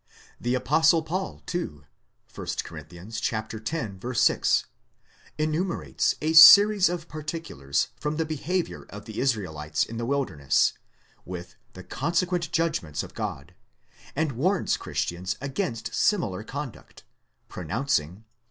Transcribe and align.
The 0.39 0.55
apostle 0.55 1.03
Paul 1.03 1.43
too, 1.45 1.85
1 2.33 2.47
Cor. 2.63 2.79
x. 2.91 3.21
6, 4.17 4.65
enumerates 5.37 6.15
a 6.19 6.33
series 6.33 6.89
of 6.89 7.07
particulars 7.07 7.89
from 7.99 8.15
the 8.17 8.25
behaviour 8.25 8.87
of 8.89 9.05
the 9.05 9.19
Israelites 9.19 9.83
in 9.83 9.97
the 9.97 10.07
wilderness, 10.07 10.73
with 11.23 11.55
the 11.73 11.83
consequent 11.83 12.51
judgments 12.51 13.03
of 13.03 13.13
God, 13.13 13.53
and 14.15 14.31
warns 14.31 14.75
Christians 14.75 15.37
against 15.39 15.93
similar 15.93 16.43
conduct, 16.43 17.03
pronouncing, 17.47 18.15
v. 18.15 18.23